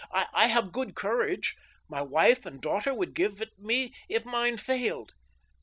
I 0.09 0.47
have 0.47 0.71
good 0.71 0.95
courage— 0.95 1.55
my 1.87 2.01
wife 2.01 2.43
and 2.47 2.59
daughter 2.59 2.91
would 2.91 3.13
give 3.13 3.39
it 3.39 3.59
me 3.59 3.93
if 4.09 4.25
mine 4.25 4.57
failed. 4.57 5.13